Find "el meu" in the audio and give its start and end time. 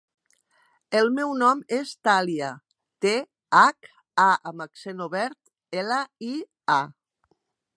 0.99-1.33